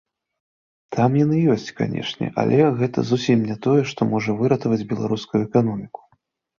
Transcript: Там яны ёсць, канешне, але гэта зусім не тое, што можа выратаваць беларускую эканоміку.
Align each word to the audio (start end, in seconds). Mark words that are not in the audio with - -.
Там 0.95 1.17
яны 1.19 1.37
ёсць, 1.57 1.65
канешне, 1.83 2.31
але 2.45 2.71
гэта 2.81 3.05
зусім 3.13 3.47
не 3.53 3.61
тое, 3.69 3.79
што 3.95 4.11
можа 4.17 4.31
выратаваць 4.45 4.85
беларускую 4.91 5.49
эканоміку. 5.49 6.01